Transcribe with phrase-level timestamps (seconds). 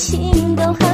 [0.00, 0.89] 情都好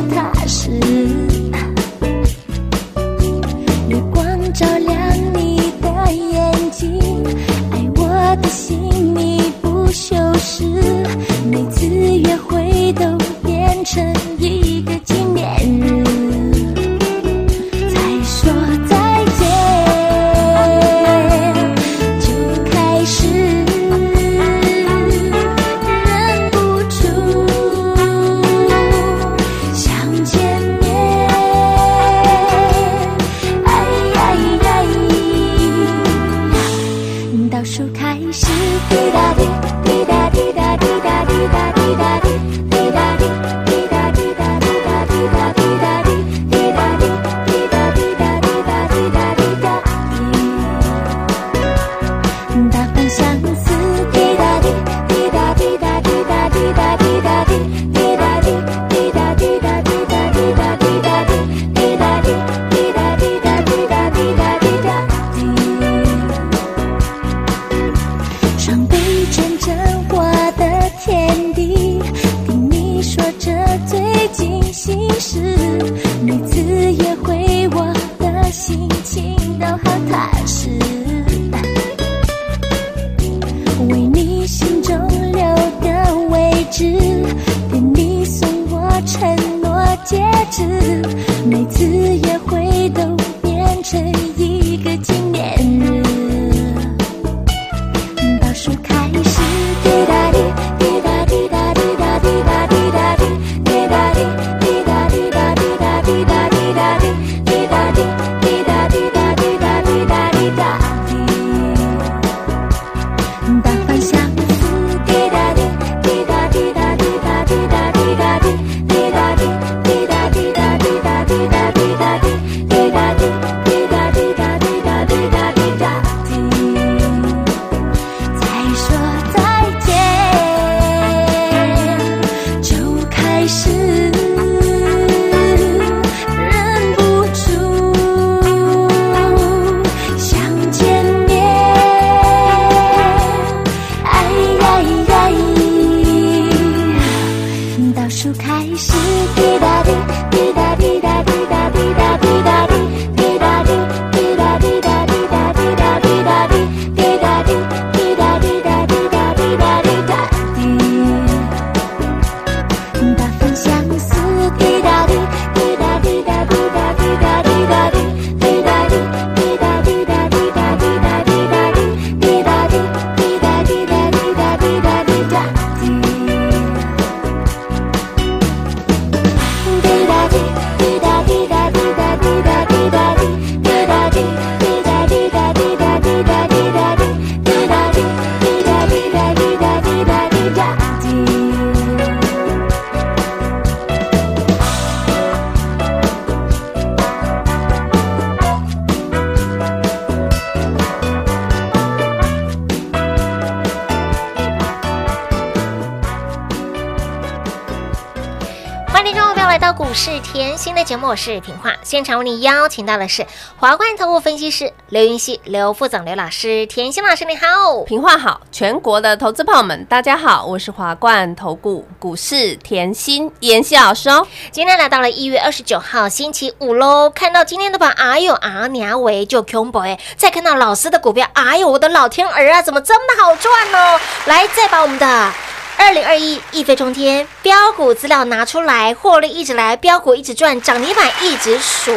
[211.06, 211.72] 我是品化。
[211.84, 213.24] 现场为你邀请到的是
[213.58, 216.66] 华冠投顾分析师刘云熙、刘副总、刘老师。
[216.66, 224.26] 甜心老师你好，平话好，全国的投资朋友们，大家好，我是华冠投顾股市甜心妍希老师哦。
[224.50, 234.00] 今天来到了一月二十九号星期五喽，看到今天的盘，哎呦啊娘喂就 combo 哎，再看到老师的股票，哎呦我的老天儿啊，怎么这么好赚呢？
[234.24, 235.32] 来，再把我们的。
[235.78, 241.94] 二零二一一飞冲天，标股资料拿出来，获利一直来，标股一直赚，涨停板一直数。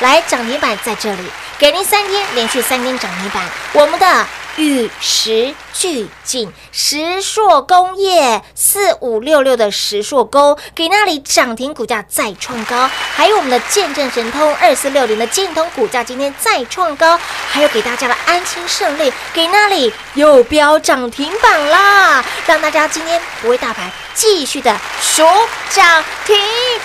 [0.00, 1.22] 来涨停板在这里，
[1.58, 3.42] 给您三天连续三天涨停板，
[3.72, 4.26] 我们的。
[4.56, 17.18] 玉石俱进，石硕工业四五六六的石硕工给那里涨停，股价再创高，还有我们的见证神通二四六零的建通股价今天再创高，
[17.48, 25.24] 还有给大家的安心胜利给那里又飙涨停板啦，让大家今天不为大盘继续的数
[25.70, 26.36] 涨停，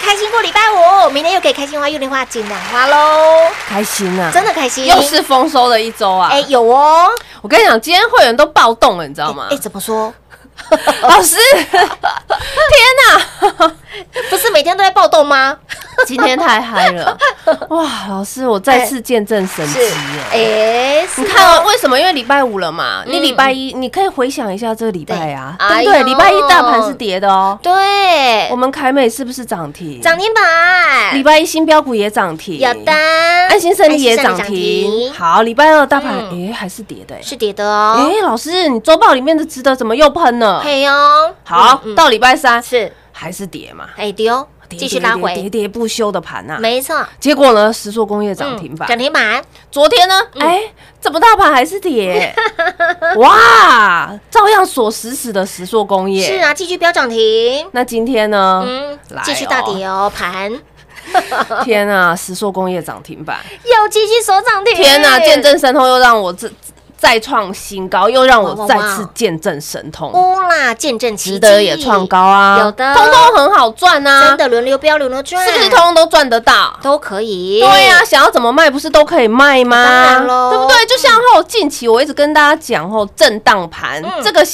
[0.01, 4.31] 开心过礼拜五，明天又给开心花、玉莲花、锦兰花喽，开心啊！
[4.33, 6.29] 真的开心，又是丰收的一周啊！
[6.31, 7.09] 哎有哦，
[7.41, 9.57] 我跟你讲，今天会员都暴动了，你知道吗哎？
[9.57, 10.13] 怎么说？
[11.03, 11.35] 老师，
[11.67, 11.79] 天
[13.01, 13.71] 哪！
[14.29, 15.57] 不是每天都在暴动吗？
[16.05, 17.17] 今天太嗨了，
[17.69, 18.05] 哇！
[18.09, 21.01] 老师，我再次见证神奇耶！
[21.03, 21.99] 哎，你看、哦，为什么？
[21.99, 30.01] 因为礼拜五了嘛，嗯你礼拜一你可以回想一下这个礼拜啊，对对礼拜一大盘是跌的哦，对我们凯美是不是涨停？
[30.01, 35.11] 涨停板礼拜一新标股也涨停，有的，安心胜利也涨停。
[35.13, 37.21] 好，礼拜二大盘嗯诶还是跌的诶。
[37.23, 37.97] 是跌的哦。
[37.99, 40.61] 哎，老师，你周报里面的值得怎么又喷了？
[40.61, 40.91] 嘿哟，
[41.43, 46.57] 好，到礼拜三是还是跌嘛，哎丢，跌继续拉回，跌不休的盘呐。
[46.59, 48.97] 没错，结果呢，石塑工业涨停板嗯涨。
[48.97, 50.61] 停板，昨天呢，哎，
[50.99, 52.33] 怎么大盘还是跌？
[53.17, 56.25] 哇，照样锁死死的石塑工业。
[56.25, 56.41] 是。
[56.41, 58.63] 啊，继续飙涨停，那今天呢？
[58.67, 60.51] 嗯继续大跌哦，盘
[61.63, 63.37] 天啊，石塑工业涨停板。
[63.63, 66.49] 又继续锁涨停，天啊，见证神通又让我再
[66.97, 76.77] 再创新高，又让我再次见证神通，乌啦，见证，值得也创高啊，有的通通很好赚啊，真的轮流飙，轮流赚，是不是通通都赚得到？
[76.81, 77.59] 都可以？
[77.59, 79.83] 对呀、想要怎么卖不是都可以卖吗？
[79.83, 80.85] 当然咯对不对？
[80.85, 84.45] 就像后近期我一直跟大家讲后震荡盘，嗯这个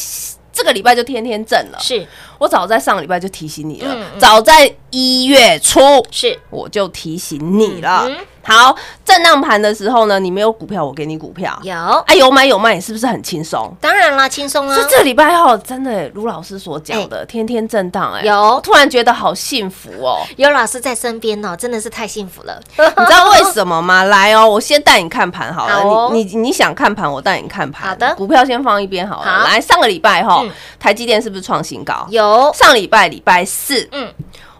[0.52, 1.78] 这个礼拜就天天震了。
[1.80, 2.06] 是
[2.38, 5.80] 我早在上个礼拜就提醒你了，早在一月初
[6.10, 8.10] 是，我就提醒你了。
[8.44, 11.58] 好，震荡盘的时候呢，你没有股票，我给你股票。
[11.64, 13.72] 有，啊，有买有卖，你是不是很轻松？
[13.80, 20.20] 当然啦，轻松啊所以，这个礼拜后真的如老师所讲的，天天震荡，哎，有突然觉得好幸福哦。
[20.38, 22.60] 有老师在身边哦，真的是太幸福了。
[22.78, 24.04] 你知道为什么吗？
[24.12, 25.74] 来哦，我先带你看盘好了。
[25.82, 27.90] 好哦你你你想看盘，我带你看盘。
[27.90, 29.32] 好的股票先放一边好了。
[29.32, 32.06] 好来，上个礼拜哈嗯，台积电是不是创新高？
[32.10, 34.12] 有，上礼拜礼拜四，嗯，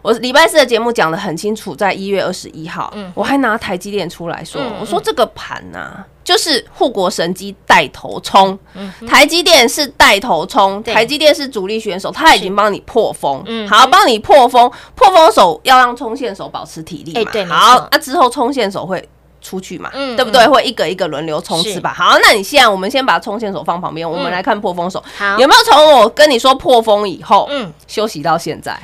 [0.02, 3.10] 我礼拜四的节目讲的很清楚，在一月二十一号，嗯。
[3.14, 19.08] 我还拿台积电出来说，嗯我说这个盘呐、就是护国神机带头冲，嗯台积电是带头冲，台积电是主力选手，他已经帮你破风，嗯好，帮你破风，破风手要让冲线手保持体力嘛，好那之后冲线手会。
[19.44, 20.46] 出去嘛，嗯对不对？
[20.46, 21.92] 会一个一个轮流冲刺吧。
[21.92, 25.02] 好，那你现在我们先把冲线手放旁边，我们嗯来看破风手。
[25.18, 25.36] 好。
[25.36, 28.80] 有没有从我跟你说破风以后，嗯，休息到现在？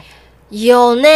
[0.51, 1.09] 有呢，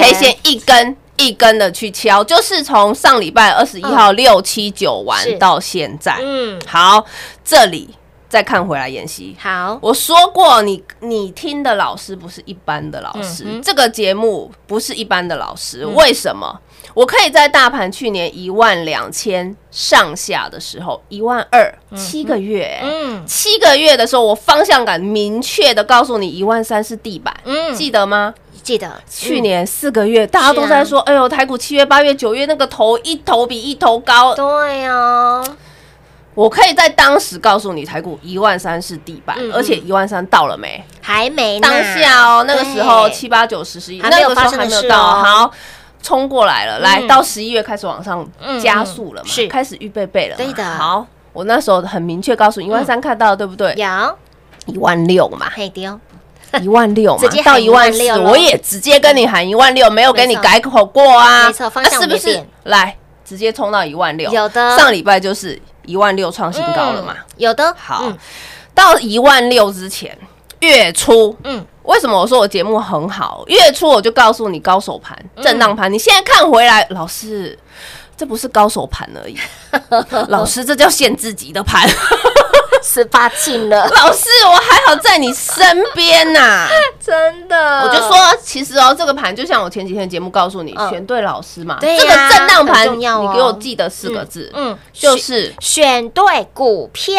[0.00, 6.18] 可以先一根一根的去敲，就是从上礼拜二十一号六七九是完到现在。
[6.20, 7.04] 嗯，好，
[7.44, 7.88] 这里
[8.28, 9.36] 再看回来妍希。
[9.38, 15.86] 好，我说过你，你听的老师不是一般的老师，嗯这个节目不是一般的老师。
[15.86, 16.60] 为什么？
[16.94, 28.32] 我可以在大盘去年一万两千上下的时候，一万二七个月、嗯七个月的时候，我方向感明确的告诉你，一万三是地板，嗯，记得吗？
[28.64, 28.90] 记得。
[29.08, 34.34] 去年四个月，大家都在说，哎呦，台股七月、八月、九月那个头一头比一头高。
[34.34, 35.46] 对哦，
[36.34, 39.52] 我可以在当时告诉你，台股一万三是地板，嗯嗯。
[39.52, 40.82] 而且一万三到了没？
[41.00, 41.68] 还没呢。
[41.68, 45.22] 当下哦，那个时候七八九十十一，那个时候还没有到，哦。
[45.22, 45.50] 好。
[46.02, 47.08] 冲过来了，来嗯。
[47.08, 50.44] 到十一月开始往上嗯加速了嘛，是开始预备备了嘛。
[50.44, 50.62] 对的。
[50.62, 53.72] 好，我那时候很明确告诉你，一万三看到了对不对？
[53.78, 54.18] 有，
[54.66, 55.98] 一万六嘛，嘿丢，
[56.62, 61.46] 一万六嘛到一万六，我也直接跟你喊一万六，没有跟你改口过啊。
[61.46, 62.46] 没错方向不变？
[62.64, 64.30] 来，直接冲到一万六。
[64.30, 67.14] 有的上礼拜就是一万六创新高了嘛。
[67.18, 68.16] 嗯有的，好嗯，
[68.74, 70.16] 到一万六之前，
[70.60, 73.44] 月初，嗯，为什么我说我节目很好？
[73.48, 77.58] 月初我就告诉你高手盘、嗯震荡盘，你现在看回来，老师。
[78.16, 79.36] 这不是高手盘而已，
[80.30, 81.84] 老师，这叫限制级的盘。
[82.84, 86.68] 十八进了， 老师，我还好在你身边呐、
[87.04, 91.78] 真的我就说，其实哦，这个盘就像我前几天节目告诉你，嗯选对老师嘛。
[91.80, 97.14] 对呀这个震荡盘，你给我记得四个字，嗯，就是选对股票，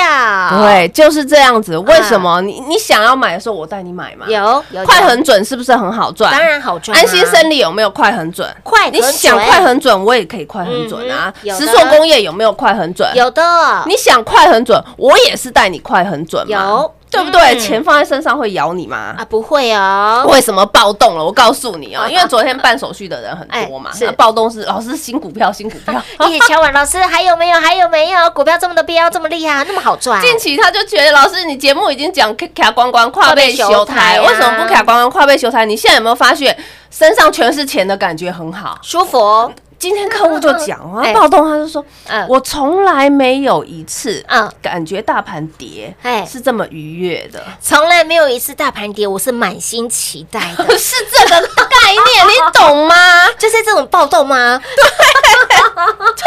[0.61, 1.77] 对，就是这样子。
[1.79, 2.41] 为什么？
[2.41, 4.25] 你你想要买的时候，我带你买嘛。
[4.27, 6.31] 有有快很准，是不是很好赚？
[6.31, 8.47] 当然好赚啊，安心生理有没有快很准？
[8.63, 13.09] 快很你想快很准，我也可以快很准啊石塑工业有没有快很准？
[13.15, 13.41] 有的，
[13.87, 16.51] 你想快很准，我也是带你快很准吗？
[16.51, 17.39] 有对不对？
[17.55, 19.15] 嗯钱放在身上会咬你吗？
[19.17, 21.23] 啊，不会哦，为什么暴动了？
[21.23, 26.03] 我告诉你啊，因为昨天办手续的人很多嘛哎，是那暴动是老师新股票，新股票。
[26.27, 27.59] 叶 乔婉老师还有没有？
[27.61, 28.29] 还有没有？
[28.31, 35.65] 股票这么的飙，这么厉害，那么好赚，近期他就觉得老师，你节目已经讲卡关关跨背修跨背修台为什么不卡关关跨背修台？
[35.65, 36.57] 你现在有没有发现
[36.91, 38.77] 身上全是钱的感觉很好？
[38.81, 39.49] 舒服，
[39.85, 52.95] 今天客户就讲啊哎，暴动，他就说嗯，我从来没有一次嗯感觉大盘跌哎是这么愉悦的，从来没有一次大盘跌，我是满心期待的， 是这个概念，你懂吗？
[53.37, 54.59] 就是这种暴动吗？
[54.75, 56.25] 对就是这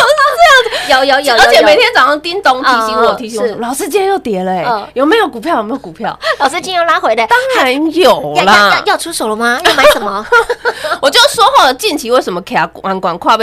[0.86, 5.56] 样子，有有有，有而且每天早上叮咚提醒我，嗯提醒我老师今天又跌了，嗯哎，有没有股票？
[5.56, 6.16] 有没有股票？
[6.38, 9.60] 老师今天又拉回来，当然有啦要，要出手了吗？
[9.64, 10.24] 要买什么？
[11.02, 13.36] 我就说哈，近期为什么卡关关跨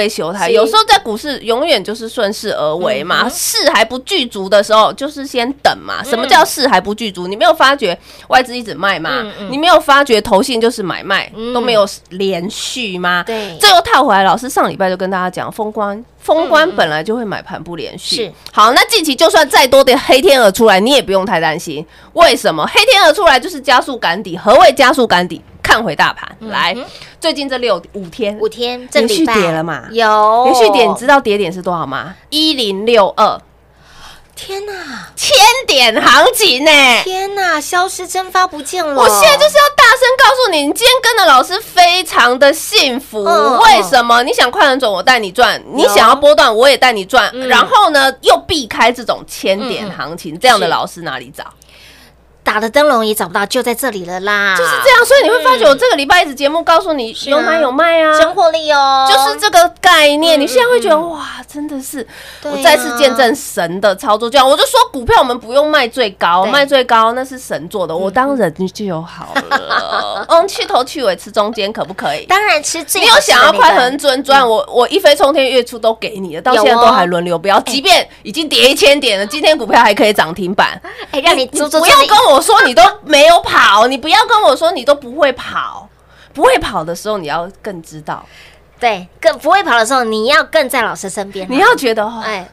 [0.51, 6.03] 有时候在股市永远就是顺势而为嘛，嗯势还不具足的时候，就是先等嘛。
[6.03, 7.27] 什么叫势还不具足？
[7.27, 7.97] 你没有发觉
[8.27, 13.23] 外资一直卖吗你没有发觉投信就是买卖嗯都没有连续吗？
[13.25, 18.15] 对这又套回来，老师上礼拜就跟大家讲，封关封关本来就会买盘不连续。
[18.15, 21.85] 是好，那近期就算再多的黑天鹅出来，你也不用太担心。
[22.13, 22.65] 为什么？
[22.65, 24.35] 黑天鹅出来就是加速赶底。
[24.37, 25.41] 何谓加速赶底？
[25.65, 26.77] 看回大盘，来，
[27.19, 32.13] 最近这六五天五天，这个连续跌了嘛有连续跌，你知道跌点是多少吗？
[32.29, 33.41] 一零六二，
[34.35, 34.73] 天哪，
[35.15, 36.71] 千点行情呢、
[37.03, 38.93] 天哪，消失蒸发不见了。
[38.95, 43.25] 我现在就是要大声告诉你，你今天跟的老师非常的幸福。
[43.25, 44.21] 嗯为什么？
[44.21, 47.27] 你想快很准，我带你赚；你想要波段，我也带你赚。
[47.33, 51.43] 嗯然后呢，又避开这种千点行情，这样的老师哪里找？
[52.45, 54.55] 打的灯笼也找不到，就在这里了啦。
[54.55, 60.39] 就是这样，所以你会发觉我这个礼拜一直节目告诉你有买有卖啊，真获利哦，就是这个概念。
[60.39, 62.07] 你现在会觉得哇，真的是
[62.43, 64.29] 我再次见证神的操作。
[64.29, 70.25] 这样我就说股票我们不用卖最高，卖最高那是神做的，我当人就好了。
[70.29, 72.25] 嗯，去头去尾吃中间可不可以？
[72.27, 80.79] 当然吃最你有想要快很准赚，我我一飞冲天月初都给你了，到现在都哦还轮流不要，即便已经跌一千点了，今天股票还可以涨停板。
[81.11, 85.89] 哎，让你你不要跟我说你都没有跑，你不要跟我说你都不会跑。
[86.33, 88.21] 不会跑的时候，你要更知道，
[88.77, 91.49] 对，更不会跑的时候，你要更在老师身边啊。
[91.49, 92.45] 你要觉得，哦哎，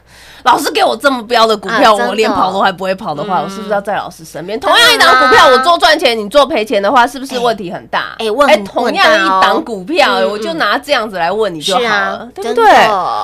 [0.43, 3.43] 老师给我这么标的股票，啊我连跑都还不会跑的话，嗯。
[3.43, 4.59] 我是不是要在老师身边？
[4.59, 8.15] 同样一档股票，我做赚钱，你做赔钱的话，是不是问题很大？
[8.19, 12.65] 哎同样一档股票，我就拿这样子来问你就好了，对不真对？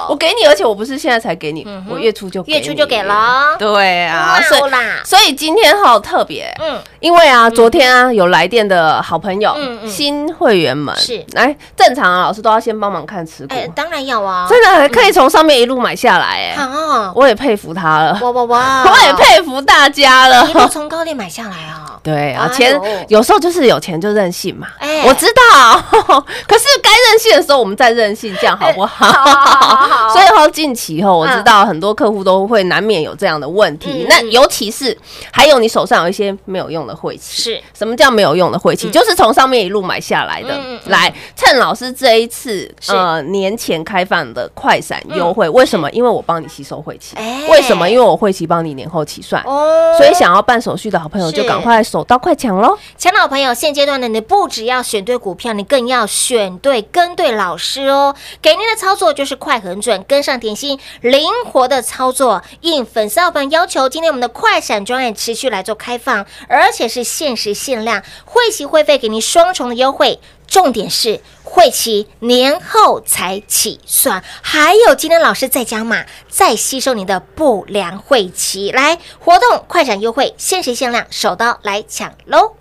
[0.09, 3.55] 我给你，而且我不是现在才给你，我月初就给月初就给了。
[3.57, 4.71] 对啊，所以
[5.03, 11.23] 所以今天好特别，嗯，因为啊，昨天啊有来电的好朋友嗯嗯，新会员们是。
[11.33, 16.55] 来正常啊，老师都要先帮忙看持股，哎，当然要啊，真的可以从上面一路买下来，哎，
[16.89, 18.19] 好，我也佩服他了。
[18.21, 20.53] 哇哇哇， 我也佩服大家了一。
[20.53, 24.67] 路从高点买下来啊，对啊，钱有时候就是有钱就任性嘛。
[24.79, 25.79] 哎我知道，
[26.47, 30.09] 可是该任性的时候我们再任性，这样好不好？
[30.13, 34.05] 所以后近期后，我知道很多客户都会难免有这样的问题嗯。
[34.09, 34.97] 那尤其是
[35.31, 38.89] 还有你手上有一些没有用的晦气，是什么叫没有用的晦气？
[38.89, 45.89] 就是从上面一路买下来的来，趁老师这一次呃年前开放的快闪优惠，为什么？
[45.91, 47.43] 因为我帮你吸收晦气哎。
[47.49, 47.89] 为什么？
[47.89, 49.41] 因为我晦气帮你年后起算。
[49.45, 52.77] 哦所以想要办手续的好朋友就赶快手手到快抢喽！
[52.97, 58.15] 抢老朋友，现阶段呢，你不只要选对股票，你更要选对跟对老师哦。
[58.41, 62.41] 给您的操作就是快很准，跟上点心，灵活的操作。
[62.61, 70.19] 应粉丝好朋友要求，今天我们的快闪专案持续来做开放，而且是限时限量，会期会费给您双重的优惠。
[70.47, 78.71] 重点是会期年后才起算，还有今天老师再加码，再吸收你的不良会期。
[78.71, 82.55] 来，活动快闪优惠，限时限量，手刀来抢喽！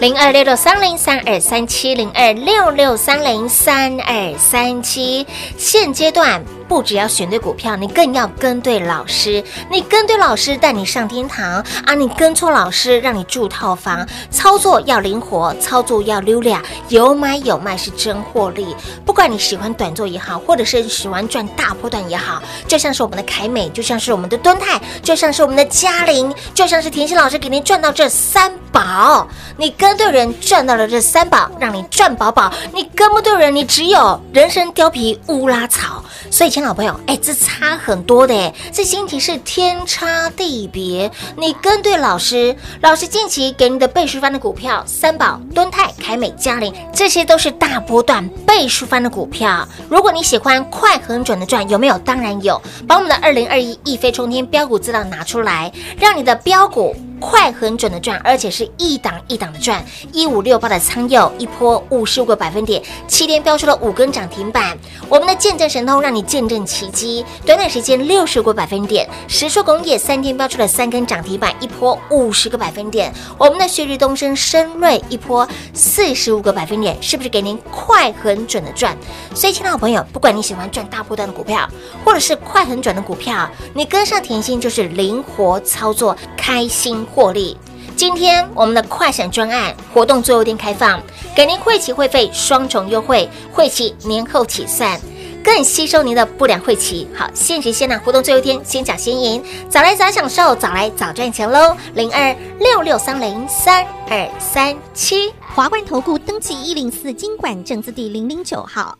[0.00, 5.26] 零二六六三零三二三七零二六六三零三二三七。
[5.56, 9.42] 现阶段不只要选对股票，你更要跟对老师。
[9.70, 14.06] 你跟对老师带你上天堂啊，你跟错老师让你住套房。
[14.30, 18.74] 操作要灵活，操作要溜俩，有买有卖是真获利。
[19.04, 29.26] 不管你喜欢短做也好，或者是喜欢赚大波段也好，就像是我们的凯美，就像是我们的敦泰，就像是我们的嘉玲，就像是甜心老师给您赚到这三宝。
[29.56, 36.04] 你跟对人赚到了这三宝，让你赚饱饱；你跟不对人，你只有人参貂皮乌拉草。
[36.30, 41.10] 所以，亲爱朋友，哎，这差很多的哎，这心情是天差地别。
[41.36, 49.66] 你跟对老师，老师近期给你的倍数翻的股票，三宝、敦泰、凯美、嘉麟，这些都是大波段倍数翻的股票。
[49.88, 51.96] 如果你喜欢快很准的赚，有没有？
[51.98, 52.60] 当然有。
[52.86, 56.94] 把我们的二零二一一飞冲天标股资料拿出来，让你的标股。
[57.20, 59.84] 快很准的赚，而且是一档一档的赚。
[60.12, 64.76] 一五六八的仓佑一波五十五个百分点，七天标出了五根涨停板。
[65.08, 69.08] 我们的见证神通让你见证奇迹，短短时间六十个百分点。
[69.28, 73.12] 石硕工业三天标出了三根涨停板，一波五十个百分点。
[73.38, 78.96] 我们的旭日东升深瑞一波四十五个百分点，是不是给您快很准的赚？
[79.34, 81.68] 所以，亲爱的朋友，不管你喜欢赚大波段的股票，
[82.04, 87.05] 或者是快很准的股票，你跟上甜心就是灵活操作，开心。
[87.06, 87.56] 获利。
[87.96, 91.00] 今天我们的快闪专案活动最后一天开放，
[91.34, 95.00] 给您汇齐会费双重优惠，会期年后起算，
[95.42, 97.08] 更吸收您的不良会期。
[97.16, 101.74] 好，限时限量活动最后一天，先抢先赢，早来早享受，早来早赚钱喽！
[101.94, 108.98] 零二六六三零三二三七华冠投顾登记一零四经管证字第零零九号。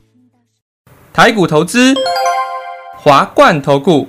[1.12, 1.94] 台股投资，
[2.96, 4.08] 华冠投顾。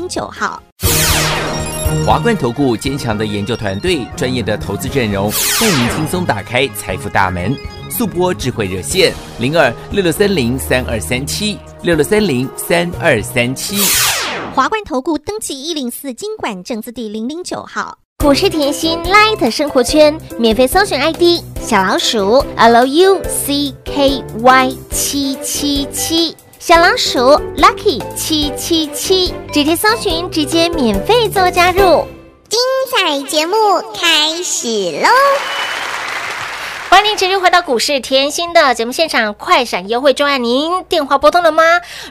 [0.07, 0.61] 九号。
[2.05, 5.29] 华冠投顾坚强的研究团队，专业的投资阵容，
[5.59, 7.55] 带您轻松打开财富大门。
[7.89, 13.75] 速播智慧热线零二六六三零三二三七六六三零三二三七。
[14.55, 17.97] 华冠投顾登记一零四经管证字第零零九号。
[18.23, 24.23] 股市甜心 Light 生活圈免费搜寻 ID 小老鼠 Lucky
[24.91, 27.17] 七七七，小老鼠
[27.57, 32.07] Lucky 七七七，直接搜寻，直接免费做加入。
[32.47, 32.59] 精
[32.91, 33.55] 彩节目
[33.99, 34.67] 开始
[35.01, 35.09] 喽！
[36.87, 41.63] 欢迎您持续回到股市甜心的节目现场，快闪优惠专案，您电话拨通了吗？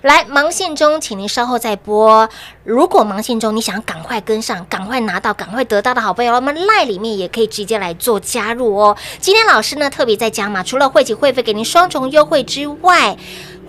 [0.02, 2.28] 来，忙线中，请您稍后再拨。
[2.64, 8.96] 如果忙线中你想赶快跟上、赶快拿到、赶快得到的好朋友，我们赖里面也可以直接来做加入哦。
[9.20, 13.16] 今天老师呢特别在加码，除了会期会费给您双重优惠之外，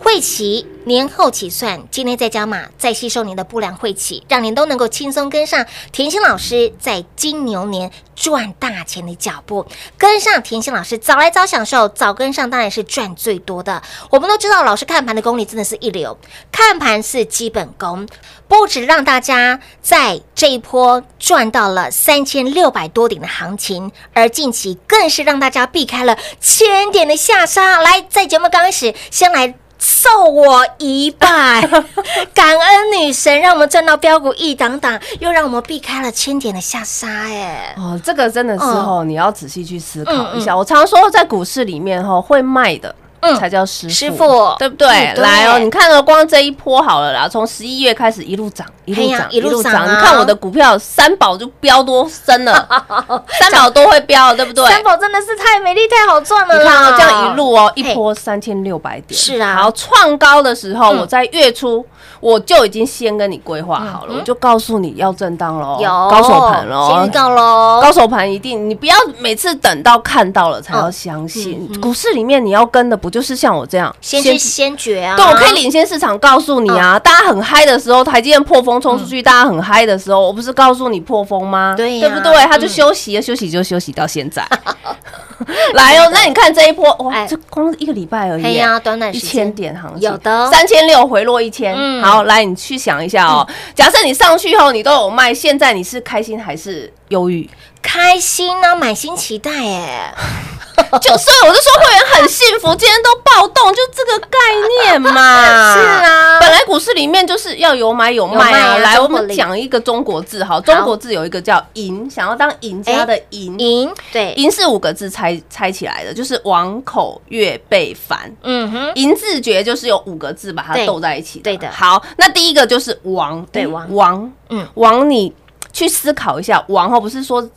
[0.04, 9.66] 会期年后起算，今天再加码，再吸收您的不良会期，让您都能够轻松跟上甜心老师在金牛年赚大钱的脚步，
[9.98, 13.82] 跟上甜心老师早来早享受，早跟上当然是赚最多的。
[14.10, 16.18] 我们都知道，老师看盘的功力真的是一流，
[16.52, 18.08] 看盘是基本功，
[18.48, 27.80] 不止让大家在这一波赚到了三千六百多点的行情，而近期更是让大家避开了千点的下杀。
[27.80, 29.61] 来，在节目刚开始，先来。
[29.82, 31.62] 受我一拜，
[32.36, 40.54] 感恩女神，让我们赚到标股一档档，又让我们避开了千点的下杀，哎，哦，这个真的是哦，你要仔细去思考一下。
[40.54, 42.94] 嗯嗯我常说在股市里面哈，会卖的。
[43.22, 43.36] 嗯。
[43.36, 44.88] 才叫师傅，师傅对不对？
[45.16, 49.74] 来哦，你看哦，光这一波好了啦，从十一月开始一路涨，一路涨，一路涨。
[49.74, 49.88] 啊。
[49.90, 52.68] 你看我的股票三宝就飙多深了，
[53.40, 54.68] 三宝都会飙，对不对？
[54.68, 56.58] 三宝真的是太美丽、太好赚了！
[56.58, 59.56] 你看哦，这样一路哦，一波三千六百点，是啊。
[59.56, 61.00] 然后创高的时候，嗯。
[61.02, 61.86] 我在月初
[62.20, 71.82] 我就已经先跟你规划好了，我就告诉你要震荡喽，有高手盘喽，先预告喽，高手盘一定，你不要每次等到看到了才要嗯相信。
[71.82, 75.16] 股市里面你要跟的不就是像我这样，先知先觉啊！
[75.16, 81.76] 对，我可以领先市场，告诉你啊，大家很嗨的时候，台积电破风冲出去，大家很嗨的时候，我不是告诉你破风吗？
[81.76, 82.34] 对对不对？
[82.48, 84.48] 他就嗯休息了，休息就休息到现在。
[85.74, 91.74] 来哦，那你看这一波，哇哎，这光一个礼拜而已，嘿呀短短一千点行情，有的三千六回落一千。
[91.76, 97.50] 嗯好，来你去想一下哦，假设你上去后你都有卖，现在你是开心还是忧郁？
[97.82, 100.14] 开心呢，满心期待哎，
[101.02, 104.38] 就所以我就说会员很幸福，今天都暴动，就这个概
[104.84, 105.12] 念嘛。
[105.74, 106.40] 是啊。
[106.40, 113.58] 本来股市里面就是要有买有卖来，我们讲一个中国字，哈，中国字有一个叫赢，想要当赢家的赢。
[113.60, 118.34] 赢对，赢是五个字拆拆起来的，就是王口月被凡。
[118.44, 121.44] 嗯哼，赢字诀就是有五个字把它对斗在一起的。
[121.44, 121.70] 对的。
[121.72, 123.94] 好，那第一个就是王，嗯对王。
[123.94, 125.34] 王，嗯嗯，王，你
[125.72, 127.48] 去思考一下，王哦，不是说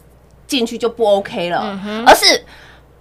[0.47, 2.45] 进去就不 OK 了，嗯而是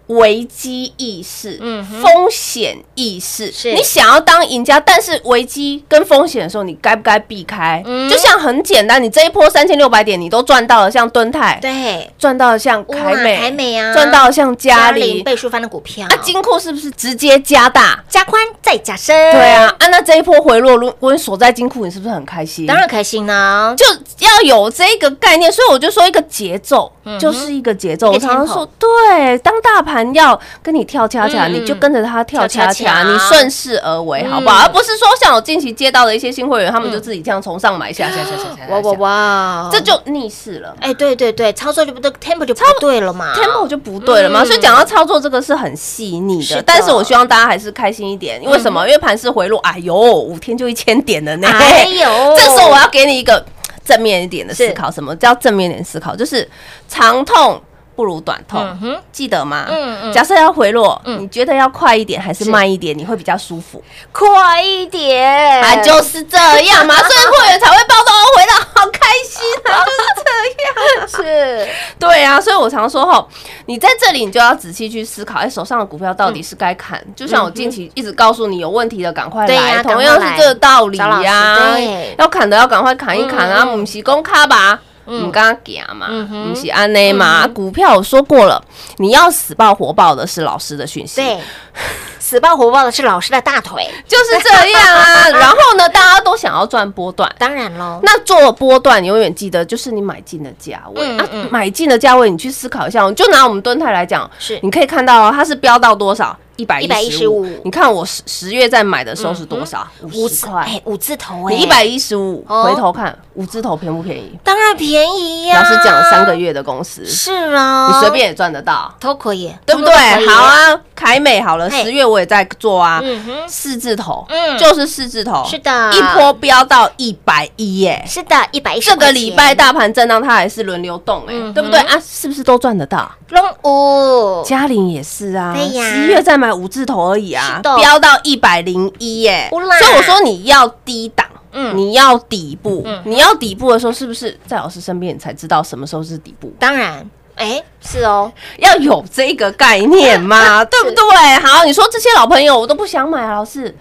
[0.07, 3.73] 危机意识、嗯风险意识，是。
[3.73, 7.81] 你想要当赢家，但是危机跟风险的时候，你该不该避开？
[7.85, 8.09] 嗯。
[8.09, 13.93] 就像很简单，你这一波三千六百点你都赚到了，像敦泰，对，赚到了像凯美，凯美啊。
[13.93, 18.03] 赚到了像嘉里，倍数翻的股票，啊，金库是不是直接加大？
[18.09, 22.65] 加宽再加深，对啊，，啊，那这一波回落，如果你锁在金库，你是不是很开心？
[22.65, 23.85] 当然开心啦，就
[24.19, 28.11] 要有这个概念，所以我就说一个节奏，就是一个节奏。
[28.11, 34.63] 我常常说，对，当大盘要跟你跳恰恰，嗯你就跟着他跳恰恰，你顺势而为，好不好？
[34.63, 40.75] 而不是说像我近期接到的一些新会员，他们就自己这样从上买下下下下哇哇哇，这就逆势了。
[40.79, 43.33] 哎，对对对，操作就不对，tempo 就不对了嘛。
[43.35, 44.45] tempo 就不对了嘛，嗯。
[44.45, 46.63] 所以讲到操作这个是很细腻的，是的。
[46.65, 48.85] 但是我希望大家还是开心一点，因为什么？
[48.87, 52.35] 因为盘势回落，哎呦，五天就一千点了呢，哎呦。
[52.37, 53.43] 这时候我要给你一个
[53.85, 56.15] 正面一点的思考，什么叫正面一点思考？
[56.15, 56.49] 就是
[56.87, 57.61] 长痛。
[57.95, 59.65] 不如短痛，嗯记得吗？
[59.69, 62.97] 嗯嗯假设要回落，嗯你觉得要快一点还是是慢一点？
[62.97, 63.83] 你会比较舒服？
[64.11, 71.07] 快一点，啊，就是这样嘛， 所以会员才会报到回到好开心啊， 就是这样。
[71.07, 71.67] 是
[71.99, 73.27] 对啊，所以我常说吼，
[73.67, 77.01] 你在这里你就要仔细去思考，哎，手上的股票到底是该砍？
[77.15, 82.15] 就像我近期一直告诉你，有问题的赶快对来，呀同样是这个道理呀对。
[82.17, 84.79] 要砍的要赶快砍一砍啊，母是公卡吧。
[85.05, 87.47] 你刚刚讲嘛，嗯哼不是安内嘛？
[87.47, 88.63] 股票我说过了，
[88.97, 91.39] 你要死抱活抱的是老师的讯息，对，
[92.19, 95.29] 死抱活抱的是老师的大腿，就是这样啊。
[95.37, 103.11] 然后呢，大家都想要赚波段，当然喽，那做波段，你永远记得就是你买进的价位、啊嗯嗯，买进的价位，你去思考一下。
[103.11, 106.37] 就拿我们敦泰来讲，是你可以看到哦，它是飙到多少？
[106.55, 107.61] 一百一十五115。
[107.63, 109.87] 你看我十十月在买的时候是多少？
[110.13, 110.61] 五十块。
[110.63, 114.37] 哎，五字头哎，你一百一十五，哦回头看五字头便不便宜？
[114.43, 119.93] 当然便宜呀，老师讲了三个月的公司，是啊，你随便也赚得到，都可以，对不对？
[120.27, 128.03] 好，啊，凯美好了，嘿十月我也在做啊，嗯哼，四字头，嗯就是四字头，是的一波飙到一百一耶。
[128.07, 131.99] 是的，一百一十这个礼拜大盘震荡，它还是轮流动哎、对不对啊？
[132.05, 133.11] 是不是都赚得到？
[133.29, 139.47] 龙五，嘉玲也是啊，对呀十一月再买五字头而已啊飙到一百零一耶。
[139.49, 141.25] 所以我说你要低档。
[141.55, 146.51] 嗯你要底部，嗯你要底部的时候，是不是在老师身边你才知道什么时候是底部？
[146.57, 151.05] 当然，哎，是哦，要有这个概念嘛， 对不对？
[151.45, 153.77] 好，你说这些老朋友我都不想买啊，老师，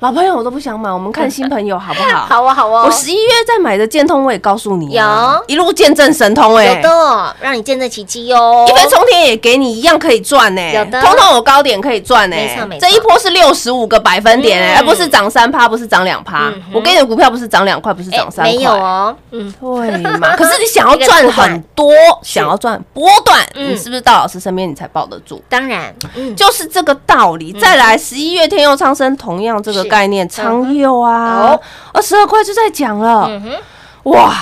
[0.00, 2.26] 老朋友我都不想买，我们看新朋友好不好？
[2.28, 5.54] 好啊，好啊，我十一月在买的建通，我也告诉你啊，有。
[5.54, 11.00] 一路见证神通哎、有的，让你见证奇迹哦，一飞冲天也给你一样可以赚呢、有的。
[11.00, 12.86] 通通有高点可以赚呢、没错没错。
[12.86, 14.78] 这一波是六十五个百分点哎、嗯。
[14.78, 16.52] 而不是涨三趴，不是涨两趴。
[16.72, 20.34] 我给你的股票不是涨两块，不是哎涨三块，没有哦，嗯，对嘛？
[20.36, 21.90] 可是你想要赚很多，
[22.22, 23.72] 想要赚波段，嗯。
[23.72, 25.42] 你是不是到老师身边你才抱得住？
[25.48, 27.52] 当然，嗯，就是这个道理。
[27.54, 31.60] 再来，十一月天佑昌生同样这个是概念，苍佑啊哦，
[31.92, 33.56] 二十二块就在讲了，嗯，
[34.04, 34.34] 哇！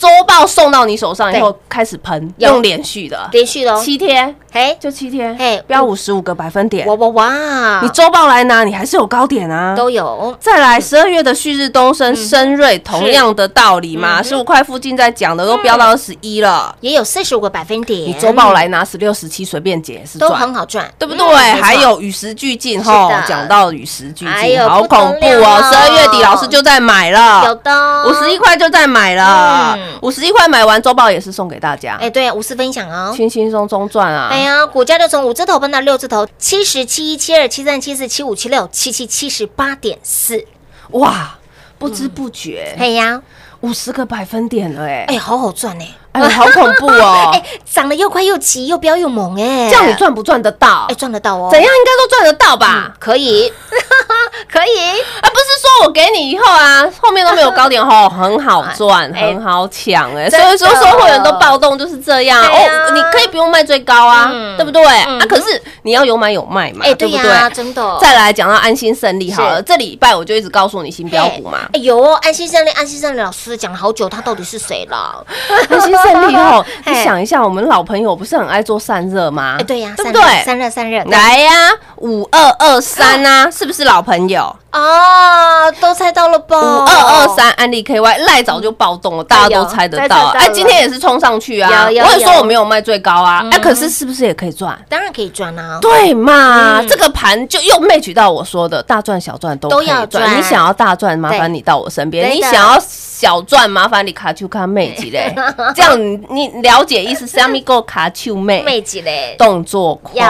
[0.00, 3.28] 这周报送到你手上以后对开始喷，用连续的。
[3.32, 5.62] 连续的哦，七天，嘿，就七天，嘿。
[5.66, 6.86] 标五十五个百分点。
[6.86, 6.94] 哇。
[6.94, 9.76] 哇哇，你周报来拿，你还是有高点啊。
[9.76, 14.24] 都有，再来，十二月的旭日东升、深瑞，同样的道理嘛，嗯。
[14.24, 16.74] 十五块附近在讲的都飙到二十一了。
[16.80, 21.26] 也有四十五个百分点，你周报来拿十六、十七随便解也是都，很好赚，对不对？
[21.60, 25.70] 还有与时俱进是哈，讲到与时俱进，好恐怖哦！
[25.70, 27.44] 十二月底老师就在买了。
[27.44, 29.74] 有，的五十一，块就在买了。
[29.76, 33.12] 嗯，五十一块买完周报也是送给大家，哎，对，无私分享哦。
[33.16, 34.28] 轻轻松松赚啊！
[34.30, 40.44] 哎呀，股价就从五字头奔到六字头，七十七一七二七三七四七五七六七七七十八点四。
[40.90, 41.38] 哇，
[41.78, 43.22] 不知不觉哎呀，
[43.60, 45.84] 五十个百分点了哎，哎，好好赚呢。
[46.12, 47.30] 哎，好恐怖哦！
[47.34, 47.42] 哎，
[47.72, 49.68] 长得又快又急，又飙又猛哎。
[49.70, 50.94] 这样你赚不赚得到哎，？
[50.94, 51.48] 赚得到哦。
[51.50, 52.92] 怎样应该都赚得到吧嗯？
[52.98, 53.52] 可以，
[54.50, 55.00] 可以。
[55.22, 64.82] 啊不是说我给你以后啊，后面都没有高点吼，很好赚，哎很好抢哎，所以说收会员都暴动就是这样啊哦，你可以不用卖最高啊嗯，对不对？
[65.06, 67.50] 嗯啊，可是你要有买有卖嘛，哎，对不对？
[67.54, 67.98] 真的。
[68.00, 75.24] 再来讲到安心胜利好了，这礼拜我就一直告诉你新标股嘛，哎有哦，安心胜利，安心胜利老师讲了好久，他到底是谁了？
[75.70, 79.58] 安心胜利后，你想一下，我们老朋友不是很爱做散热吗？
[79.66, 80.22] 对呀，对不对？
[80.44, 84.54] 散热散热，来呀，五二二三啊，是不是老朋友？
[84.70, 86.56] 啊，都猜到了吧？
[86.60, 90.28] 五二二三安利 KY 赖早就暴动了，大家都猜得到。
[90.28, 91.86] 哎，今天也是冲上去啊！
[91.86, 94.78] 我也说我没有卖最高啊，嗯哎，可是是不是也可以赚？
[94.88, 95.78] 当然可以赚啊。
[95.80, 105.34] 对嘛，嗯这个盘就又 match 到我说的大赚小赚都都要赚你想要大赚，麻烦你到我身边；你想要小赚，麻烦你卡丘卡妹几嘞，
[105.74, 107.26] 这样你你了解意思？
[107.26, 110.22] 虾米够卡丘妹妹子嘞，动作快，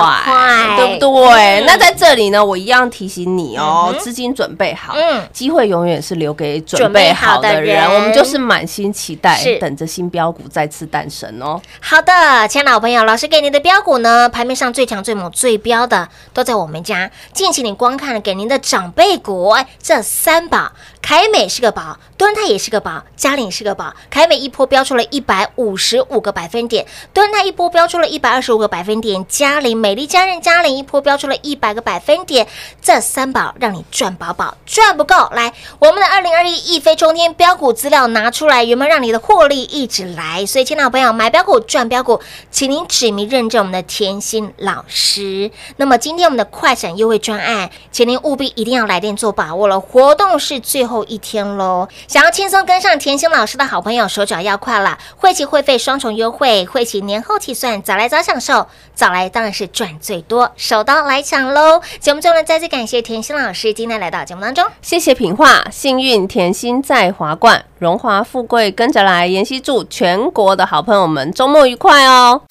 [0.78, 1.60] 对不对？
[1.60, 11.60] 嗯那在这里呢，我一样提醒你哦资金准备好，嗯机会永远是留给准准备备好的人的人，我们就是满心期待，等着新标股再次诞生哦。
[11.80, 17.10] 好的，亲爱的老朋友，老师给您的标股呢，盘面上最强、最猛、最标的都在我们家。
[17.32, 23.92] 近期你光看了给您的长辈股，哎这三宝，凯美是个宝，敦泰也是个宝，嘉玲是个宝。
[24.10, 32.46] 凯美一波飙出了一百五十五个百分点，敦泰一波飙出了一百二十五个百分点，嘉玲美丽佳人嘉玲一波飙出了一百个百分点。
[32.80, 40.44] 这三宝让你赚饱饱，赚不够，来我们的二零二一一飞冲天标股资料拿出来，有没有让你的获利一直来？
[40.46, 45.50] 所以，亲爱的朋友，买标股赚标股，请您指名认证我们的甜心老师。
[45.76, 51.88] 那么，今天我们的快闪优惠专案，请您务必一定要来电做把握了，活动是最后一天喽。
[52.08, 61.80] 想要轻松跟上甜心老师的好朋友，手脚要快了，会期会费双重优惠，会期年后起算，早来早享受，早来当然是赚最多，手刀来抢喽！
[62.00, 64.66] 节目中呢，再次感谢甜心老师今天来到节目当中。
[64.82, 69.20] 谢谢品画，幸运甜心在华冠，荣华富贵跟着来。
[69.30, 72.42] 妍希祝全国的好朋友们周末愉快哦！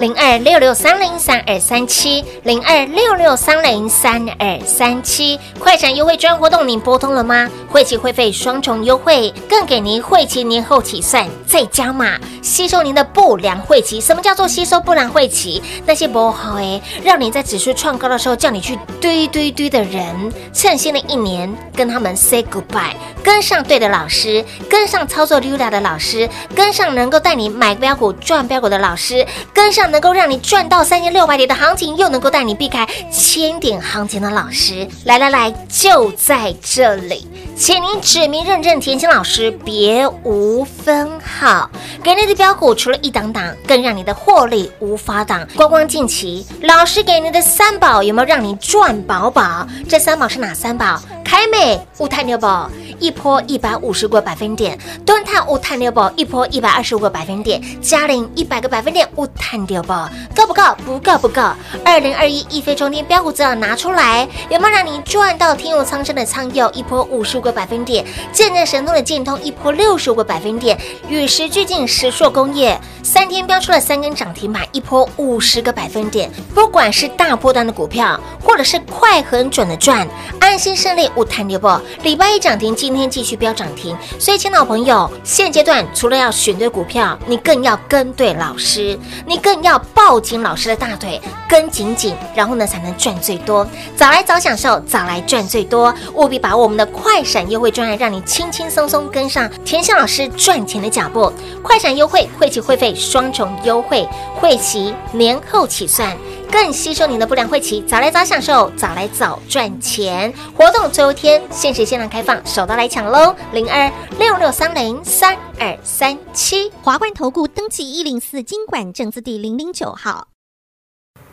[0.00, 7.50] 零二六六三零三二三七，零二六六三零三二三七，快闪优惠专活动您拨通了吗？
[7.68, 14.00] 会期会费双重优惠，更给您会期年后起算再加码，吸收您的不良会期。
[14.00, 15.60] 什么叫做吸收不良会期？
[15.84, 34.86] 那些不好诶，让你在指数创高的时候叫你去堆堆堆的人，趁新的一年跟他们 say goodbye，跟上对的老师，跟上操作溜达的老师，跟上能够带你买标股赚标股的老师，跟上能够让你赚到三千六百点的行情，又能够带你避开千点行情的老师。
[35.04, 41.70] 来来来，就在这里，请您指名认证田心老师，别无分号。
[42.02, 45.46] 给你的标股除了一档档，更让你的获利无法挡。
[45.56, 49.66] 光光近期，老师给你的三宝有没有让你赚饱饱？
[49.88, 51.00] 这三宝是哪三宝？
[51.24, 60.62] 凯美、物探牛宝一波一百五十个百分点，敦泰物探牛宝一波一百二十五个百分点，嘉玲一百个百分点，物泰牛宝够不够？
[60.84, 61.40] 不够不够。
[61.84, 70.76] 二零二一一飞冲天标股资料拿出来，有没有让你赚到天佑苍生的苍佑一波五十五个百分点，见证神通的建通一波六十五个百分点，
[71.08, 76.30] 与时俱进石硕工业三天标出了三根涨停板，一波五十个百分点。
[76.54, 80.06] 不管是大波段的股票，或者是快很准的赚，
[80.40, 81.68] 安心胜利无谈牛不？
[82.02, 83.96] 礼拜一涨停，今天继续标涨停。
[84.18, 93.66] 所以，亲老朋友，现阶段除了要选对股票，你更要跟对老师，你更要要抱紧老师的大腿，跟紧紧，然后呢才能赚最多。
[93.94, 101.30] 早来早享受，早来赚最多，务必把我们的快闪优惠专案，让你轻轻松松跟上田香老师赚钱的脚步。
[101.62, 104.08] 快闪优惠，会期会费双重优惠，
[104.40, 106.16] 会期年后起算。
[106.50, 110.32] 更吸收您的不良晦气，早来早享受，早来早赚钱。
[110.56, 113.34] 活动最后一天，限时限量开放，手到来抢喽！
[113.52, 116.70] 零二六六三零三二三七。
[116.82, 120.28] 华冠投顾登记一零四经管证字第零零九号。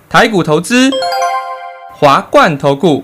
[0.10, 0.92] 台股投资，
[1.94, 3.04] 华冠投顾。